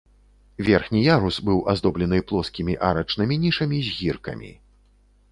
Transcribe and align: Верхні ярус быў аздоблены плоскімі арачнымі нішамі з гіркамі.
Верхні 0.67 1.01
ярус 1.07 1.35
быў 1.49 1.59
аздоблены 1.73 2.19
плоскімі 2.31 2.73
арачнымі 2.89 3.37
нішамі 3.43 3.83
з 3.91 3.93
гіркамі. 3.99 4.51